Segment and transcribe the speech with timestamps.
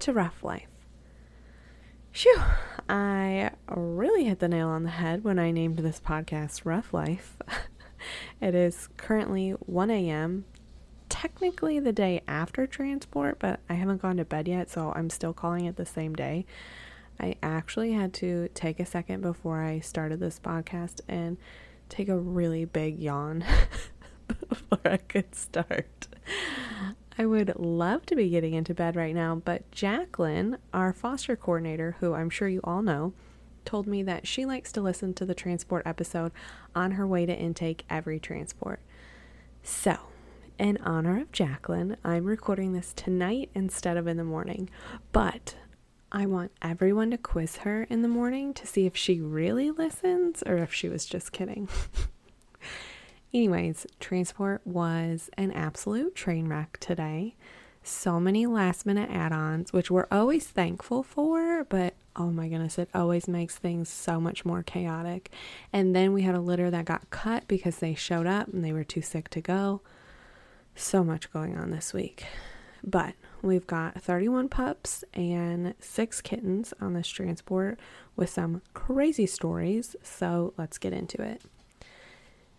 [0.00, 0.68] To Ruff Life.
[2.12, 2.40] Phew,
[2.88, 7.36] I really hit the nail on the head when I named this podcast Ruff Life.
[8.40, 10.44] it is currently 1 a.m.,
[11.08, 15.32] technically the day after transport, but I haven't gone to bed yet, so I'm still
[15.32, 16.46] calling it the same day.
[17.20, 21.36] I actually had to take a second before I started this podcast and
[21.88, 23.44] take a really big yawn
[24.48, 26.08] before I could start.
[27.18, 31.96] I would love to be getting into bed right now, but Jacqueline, our foster coordinator,
[32.00, 33.12] who I'm sure you all know,
[33.64, 36.32] told me that she likes to listen to the transport episode
[36.74, 38.80] on her way to intake every transport.
[39.62, 39.96] So,
[40.58, 44.70] in honor of Jacqueline, I'm recording this tonight instead of in the morning,
[45.12, 45.56] but
[46.10, 50.42] I want everyone to quiz her in the morning to see if she really listens
[50.44, 51.68] or if she was just kidding.
[53.34, 57.34] Anyways, transport was an absolute train wreck today.
[57.82, 62.78] So many last minute add ons, which we're always thankful for, but oh my goodness,
[62.78, 65.30] it always makes things so much more chaotic.
[65.72, 68.72] And then we had a litter that got cut because they showed up and they
[68.72, 69.80] were too sick to go.
[70.74, 72.26] So much going on this week.
[72.84, 77.80] But we've got 31 pups and six kittens on this transport
[78.14, 79.96] with some crazy stories.
[80.02, 81.40] So let's get into it.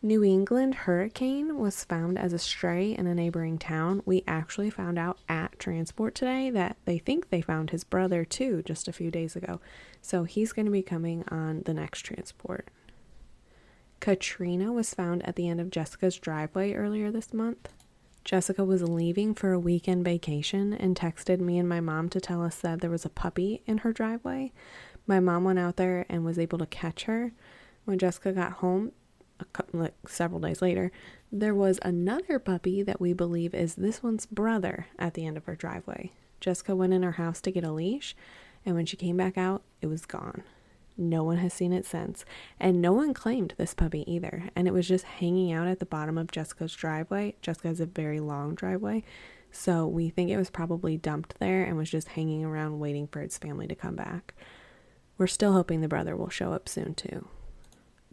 [0.00, 4.00] New England hurricane was found as a stray in a neighboring town.
[4.06, 8.62] We actually found out at transport today that they think they found his brother too
[8.62, 9.60] just a few days ago.
[10.00, 12.68] So he's going to be coming on the next transport.
[13.98, 17.68] Katrina was found at the end of Jessica's driveway earlier this month.
[18.24, 22.44] Jessica was leaving for a weekend vacation and texted me and my mom to tell
[22.44, 24.52] us that there was a puppy in her driveway.
[25.08, 27.32] My mom went out there and was able to catch her.
[27.84, 28.92] When Jessica got home,
[29.46, 30.90] couple, like several days later,
[31.30, 35.44] there was another puppy that we believe is this one's brother at the end of
[35.44, 36.12] her driveway.
[36.40, 38.16] Jessica went in her house to get a leash,
[38.64, 40.42] and when she came back out, it was gone.
[40.96, 42.24] No one has seen it since,
[42.58, 44.50] and no one claimed this puppy either.
[44.56, 47.36] And it was just hanging out at the bottom of Jessica's driveway.
[47.40, 49.04] Jessica has a very long driveway,
[49.52, 53.20] so we think it was probably dumped there and was just hanging around waiting for
[53.20, 54.34] its family to come back.
[55.16, 57.28] We're still hoping the brother will show up soon, too.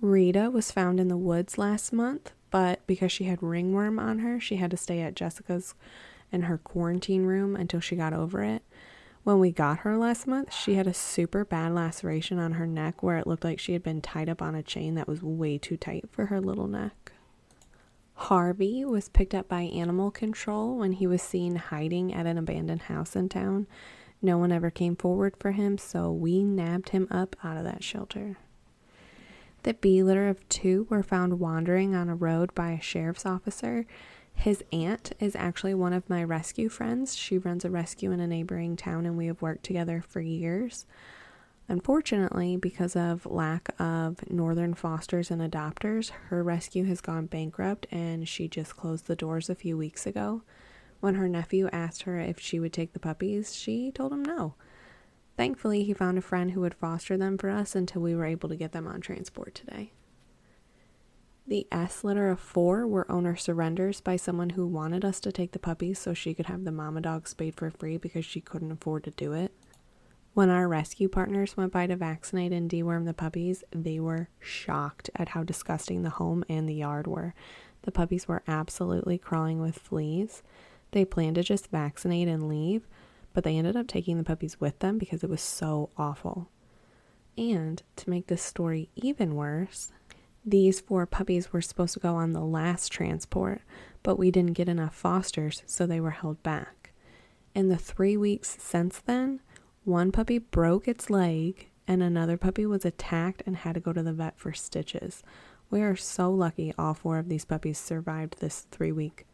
[0.02, 4.40] Rita was found in the woods last month, but because she had ringworm on her,
[4.40, 5.74] she had to stay at Jessica's
[6.32, 8.64] in her quarantine room until she got over it.
[9.24, 13.02] When we got her last month, she had a super bad laceration on her neck
[13.02, 15.58] where it looked like she had been tied up on a chain that was way
[15.58, 17.14] too tight for her little neck.
[18.14, 22.84] Harvey was picked up by animal control when he was seen hiding at an abandoned
[22.84, 23.66] house in town.
[24.22, 27.84] No one ever came forward for him, so we nabbed him up out of that
[27.84, 28.38] shelter.
[29.66, 33.88] The bee litter of two were found wandering on a road by a sheriff's officer.
[34.36, 37.16] His aunt is actually one of my rescue friends.
[37.16, 40.86] She runs a rescue in a neighboring town, and we have worked together for years.
[41.68, 48.30] Unfortunately, because of lack of northern fosters and adopters, her rescue has gone bankrupt and
[48.30, 50.44] she just closed the doors a few weeks ago.
[51.00, 54.54] When her nephew asked her if she would take the puppies, she told him no.
[55.38, 58.50] Thankfully, he found a friend who would foster them for us until we were able
[58.50, 59.92] to get them on transport today.
[61.48, 65.52] The S litter of four were owner surrenders by someone who wanted us to take
[65.52, 68.72] the puppies so she could have the mama dog spayed for free because she couldn't
[68.72, 69.52] afford to do it.
[70.34, 75.10] When our rescue partners went by to vaccinate and deworm the puppies, they were shocked
[75.16, 77.36] at how disgusting the home and the yard were.
[77.84, 80.42] The puppies were absolutely crawling with fleas.
[80.92, 82.88] They planned to just vaccinate and leave,
[83.36, 86.50] but they ended up taking the puppies with them because it was so awful.
[87.38, 89.92] And to make this story even worse,
[90.46, 93.62] these four puppies were supposed to go on the last transport,
[94.04, 96.94] but we didn't get enough fosters, so they were held back.
[97.54, 99.42] In the three weeks since then,
[99.84, 104.02] one puppy broke its leg and another puppy was attacked and had to go to
[104.02, 105.24] the vet for stitches.
[105.70, 109.26] We are so lucky all four of these puppies survived this three week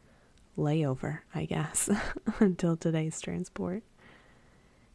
[0.58, 1.90] layover, I guess,
[2.40, 3.84] until today's transport.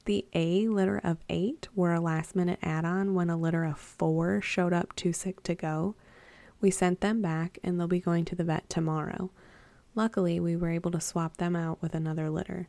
[0.07, 3.77] The A litter of eight were a last minute add on when a litter of
[3.77, 5.97] four showed up too sick to go.
[6.61, 9.33] We sent them back and they'll be going to the vet tomorrow.
[9.97, 12.69] Luckily, we were able to swap them out with another litter.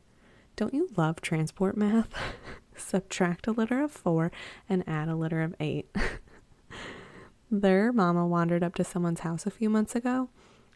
[0.56, 2.12] Don't you love transport math?
[2.76, 4.32] Subtract a litter of four
[4.68, 5.96] and add a litter of eight.
[7.52, 10.30] Their mama wandered up to someone's house a few months ago.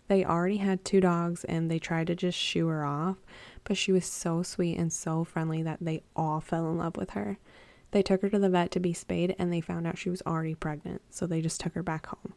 [0.08, 3.18] They already had two dogs and they tried to just shoo her off,
[3.64, 7.12] but she was so sweet and so friendly that they all fell in love with
[7.12, 7.38] her.
[7.92, 10.22] They took her to the vet to be spayed and they found out she was
[10.26, 12.34] already pregnant, so they just took her back home.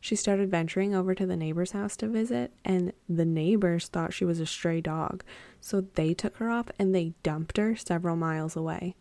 [0.00, 4.24] She started venturing over to the neighbor's house to visit, and the neighbors thought she
[4.24, 5.22] was a stray dog,
[5.60, 8.96] so they took her off and they dumped her several miles away.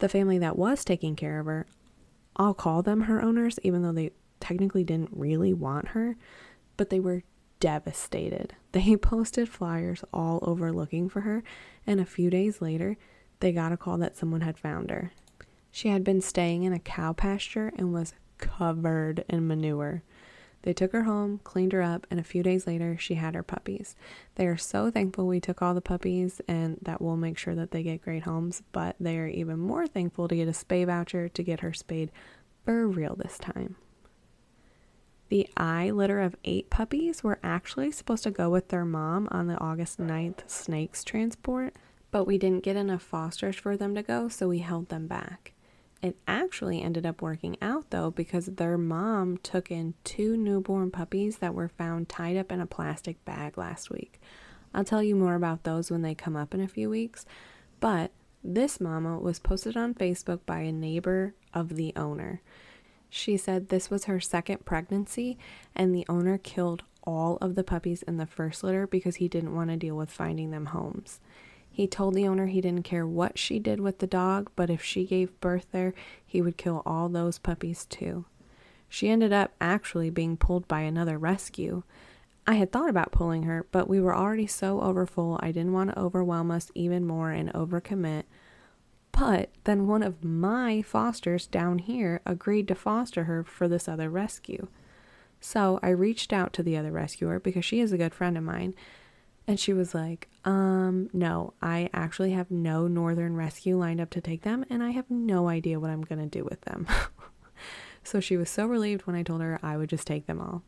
[0.00, 1.66] The family that was taking care of her,
[2.34, 4.10] I'll call them her owners, even though they
[4.40, 6.16] technically didn't really want her,
[6.76, 7.22] but they were
[7.60, 8.54] devastated.
[8.72, 11.44] They posted flyers all over looking for her,
[11.86, 12.96] and a few days later,
[13.40, 15.12] they got a call that someone had found her.
[15.70, 20.02] She had been staying in a cow pasture and was covered in manure.
[20.62, 23.42] They took her home, cleaned her up, and a few days later, she had her
[23.42, 23.96] puppies.
[24.34, 27.70] They are so thankful we took all the puppies and that we'll make sure that
[27.70, 31.28] they get great homes, but they are even more thankful to get a spay voucher
[31.30, 32.10] to get her spayed
[32.64, 33.76] for real this time.
[35.30, 39.46] The I litter of eight puppies were actually supposed to go with their mom on
[39.46, 41.76] the August 9th snakes transport,
[42.10, 45.52] but we didn't get enough fosters for them to go, so we held them back.
[46.02, 51.38] It actually ended up working out though because their mom took in two newborn puppies
[51.38, 54.20] that were found tied up in a plastic bag last week.
[54.74, 57.24] I'll tell you more about those when they come up in a few weeks,
[57.78, 58.10] but
[58.42, 62.42] this mama was posted on Facebook by a neighbor of the owner.
[63.10, 65.36] She said this was her second pregnancy,
[65.74, 69.54] and the owner killed all of the puppies in the first litter because he didn't
[69.54, 71.20] want to deal with finding them homes.
[71.70, 74.82] He told the owner he didn't care what she did with the dog, but if
[74.82, 78.26] she gave birth there, he would kill all those puppies too.
[78.88, 81.82] She ended up actually being pulled by another rescue.
[82.46, 85.90] I had thought about pulling her, but we were already so overfull, I didn't want
[85.90, 88.24] to overwhelm us even more and overcommit.
[89.20, 94.08] But then one of my fosters down here agreed to foster her for this other
[94.08, 94.68] rescue.
[95.42, 98.44] So I reached out to the other rescuer because she is a good friend of
[98.44, 98.74] mine.
[99.46, 104.20] And she was like, um, no, I actually have no Northern Rescue lined up to
[104.22, 106.86] take them, and I have no idea what I'm going to do with them.
[108.04, 110.62] so she was so relieved when I told her I would just take them all.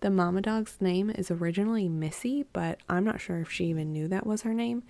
[0.00, 4.08] The mama dog's name is originally Missy, but I'm not sure if she even knew
[4.08, 4.84] that was her name.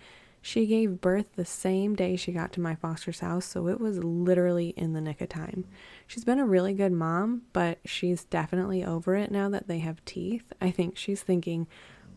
[0.46, 4.04] She gave birth the same day she got to my foster's house, so it was
[4.04, 5.64] literally in the nick of time.
[6.06, 10.04] She's been a really good mom, but she's definitely over it now that they have
[10.04, 10.52] teeth.
[10.60, 11.66] I think she's thinking,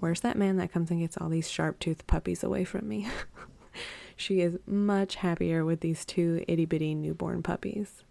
[0.01, 3.07] where's that man that comes and gets all these sharp toothed puppies away from me?
[4.17, 8.03] she is much happier with these two itty bitty newborn puppies.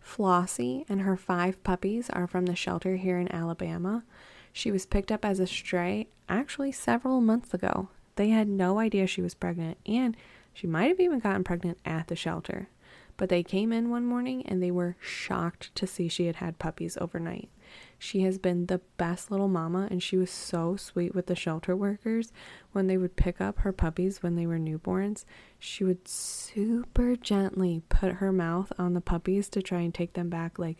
[0.00, 4.04] Flossie and her five puppies are from the shelter here in Alabama.
[4.52, 7.88] She was picked up as a stray actually several months ago.
[8.16, 10.16] They had no idea she was pregnant, and
[10.52, 12.68] she might have even gotten pregnant at the shelter.
[13.16, 16.58] But they came in one morning and they were shocked to see she had had
[16.58, 17.50] puppies overnight.
[17.98, 21.76] She has been the best little mama, and she was so sweet with the shelter
[21.76, 22.32] workers.
[22.72, 25.24] When they would pick up her puppies when they were newborns,
[25.58, 30.28] she would super gently put her mouth on the puppies to try and take them
[30.28, 30.78] back, like,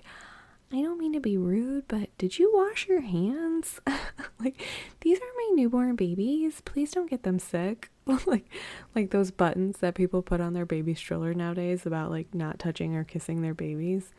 [0.75, 3.79] I don't mean to be rude, but did you wash your hands?
[4.41, 4.59] like
[5.01, 6.63] these are my newborn babies.
[6.65, 7.91] Please don't get them sick.
[8.27, 8.47] like
[8.95, 12.97] like those buttons that people put on their baby stroller nowadays about like not touching
[12.97, 14.15] or kissing their babies.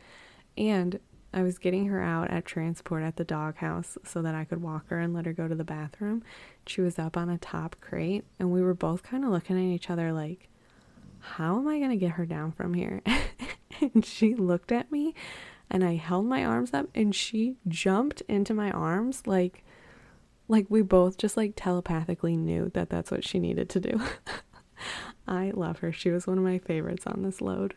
[0.56, 1.00] And
[1.32, 4.88] I was getting her out at transport at the doghouse so that I could walk
[4.90, 6.22] her and let her go to the bathroom.
[6.68, 9.74] She was up on a top crate and we were both kind of looking at
[9.74, 10.48] each other like
[11.18, 13.00] how am I going to get her down from here?
[13.80, 15.14] and she looked at me
[15.70, 19.64] and I held my arms up and she jumped into my arms like
[20.46, 24.00] like we both just like telepathically knew that that's what she needed to do.
[25.26, 25.90] I love her.
[25.90, 27.74] She was one of my favorites on this load.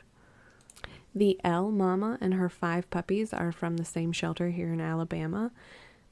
[1.15, 5.51] The L Mama and her five puppies are from the same shelter here in Alabama.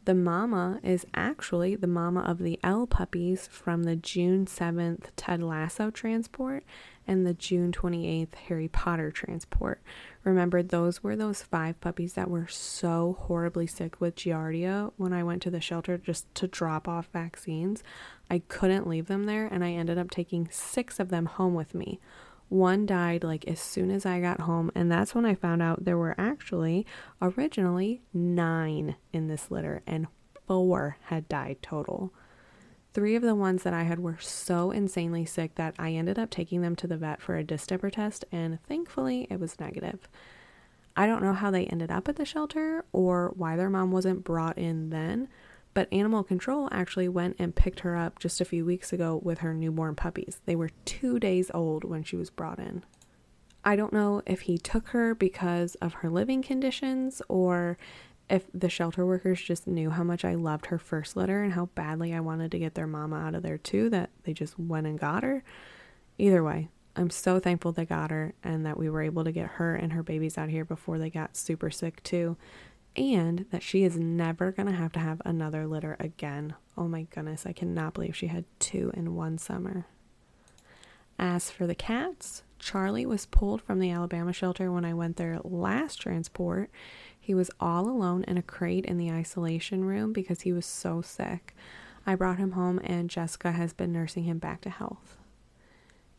[0.06, 5.42] The mama is actually the mama of the L puppies from the June 7th Ted
[5.42, 6.64] Lasso transport
[7.08, 9.82] and the June 28th Harry Potter transport.
[10.26, 15.24] Remember, those were those five puppies that were so horribly sick with Giardia when I
[15.24, 17.84] went to the shelter just to drop off vaccines.
[18.30, 21.76] I couldn't leave them there, and I ended up taking six of them home with
[21.76, 22.00] me.
[22.50, 25.86] One died like as soon as I got home, and that's when I found out
[25.86, 26.88] there were actually
[27.22, 30.08] originally nine in this litter, and
[30.48, 32.12] four had died total.
[32.96, 36.30] Three of the ones that I had were so insanely sick that I ended up
[36.30, 40.08] taking them to the vet for a distemper test, and thankfully it was negative.
[40.96, 44.24] I don't know how they ended up at the shelter or why their mom wasn't
[44.24, 45.28] brought in then,
[45.74, 49.40] but animal control actually went and picked her up just a few weeks ago with
[49.40, 50.40] her newborn puppies.
[50.46, 52.86] They were two days old when she was brought in.
[53.66, 57.78] I don't know if he took her because of her living conditions or
[58.30, 61.68] if the shelter workers just knew how much I loved her first litter and how
[61.76, 64.88] badly I wanted to get their mama out of there too, that they just went
[64.88, 65.44] and got her.
[66.18, 69.52] Either way, I'm so thankful they got her and that we were able to get
[69.52, 72.38] her and her babies out here before they got super sick too
[72.96, 76.56] and that she is never going to have to have another litter again.
[76.78, 79.86] Oh my goodness, I cannot believe she had two in one summer.
[81.18, 85.40] As for the cats, Charlie was pulled from the Alabama shelter when I went there
[85.44, 86.70] last transport.
[87.26, 91.02] He was all alone in a crate in the isolation room because he was so
[91.02, 91.56] sick.
[92.06, 95.18] I brought him home, and Jessica has been nursing him back to health.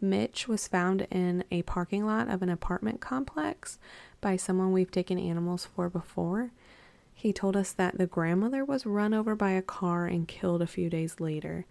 [0.00, 3.78] Mitch was found in a parking lot of an apartment complex
[4.20, 6.50] by someone we've taken animals for before.
[7.14, 10.66] He told us that the grandmother was run over by a car and killed a
[10.66, 11.66] few days later.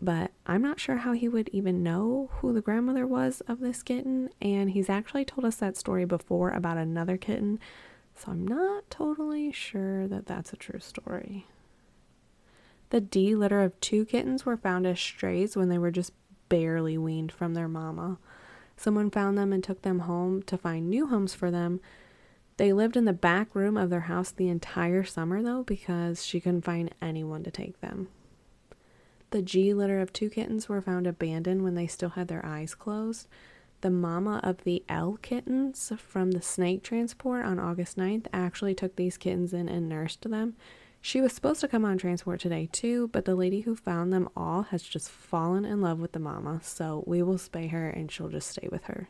[0.00, 3.82] But I'm not sure how he would even know who the grandmother was of this
[3.82, 7.58] kitten, and he's actually told us that story before about another kitten,
[8.16, 11.46] so I'm not totally sure that that's a true story.
[12.90, 16.12] The D litter of two kittens were found as strays when they were just
[16.48, 18.18] barely weaned from their mama.
[18.76, 21.80] Someone found them and took them home to find new homes for them.
[22.58, 26.40] They lived in the back room of their house the entire summer, though, because she
[26.40, 28.08] couldn't find anyone to take them.
[29.30, 32.74] The G litter of two kittens were found abandoned when they still had their eyes
[32.74, 33.26] closed.
[33.80, 38.96] The mama of the L kittens from the snake transport on August 9th actually took
[38.96, 40.56] these kittens in and nursed them.
[41.00, 44.28] She was supposed to come on transport today too, but the lady who found them
[44.36, 48.10] all has just fallen in love with the mama, so we will spay her and
[48.10, 49.08] she'll just stay with her.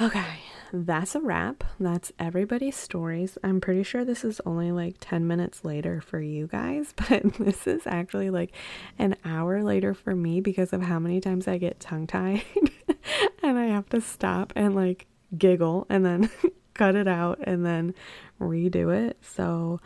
[0.00, 0.40] Okay,
[0.72, 1.62] that's a wrap.
[1.78, 3.36] That's everybody's stories.
[3.42, 7.66] I'm pretty sure this is only like 10 minutes later for you guys, but this
[7.66, 8.52] is actually like
[8.98, 12.44] an hour later for me because of how many times I get tongue tied
[13.42, 16.30] and I have to stop and like giggle and then
[16.74, 17.94] cut it out and then
[18.40, 19.18] redo it.
[19.22, 19.80] So,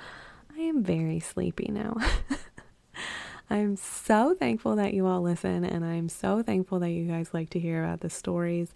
[0.57, 1.97] I am very sleepy now.
[3.51, 7.51] I'm so thankful that you all listen, and I'm so thankful that you guys like
[7.51, 8.73] to hear about the stories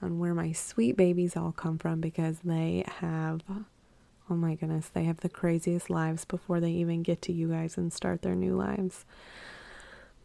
[0.00, 3.42] on where my sweet babies all come from because they have,
[4.30, 7.76] oh my goodness, they have the craziest lives before they even get to you guys
[7.76, 9.04] and start their new lives.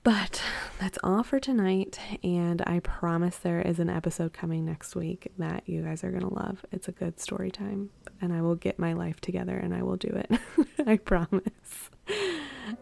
[0.03, 0.41] But
[0.79, 5.61] that's all for tonight, and I promise there is an episode coming next week that
[5.67, 6.65] you guys are going to love.
[6.71, 9.97] It's a good story time, and I will get my life together and I will
[9.97, 10.31] do it.
[10.87, 11.91] I promise.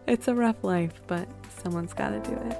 [0.08, 1.28] It's a rough life, but
[1.62, 2.56] someone's got to do it.